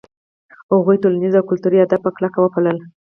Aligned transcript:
هغوی 0.73 0.97
ټولنیز 1.03 1.33
او 1.35 1.47
کلتوري 1.49 1.77
آداب 1.83 2.01
په 2.03 2.11
کلکه 2.17 2.37
وپالـل. 2.41 2.77